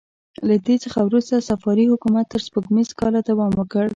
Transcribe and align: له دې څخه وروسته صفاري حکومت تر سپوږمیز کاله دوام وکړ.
له 0.47 0.55
دې 0.65 0.75
څخه 0.83 0.99
وروسته 1.03 1.45
صفاري 1.49 1.85
حکومت 1.91 2.25
تر 2.29 2.41
سپوږمیز 2.47 2.89
کاله 2.99 3.19
دوام 3.29 3.51
وکړ. 3.55 3.85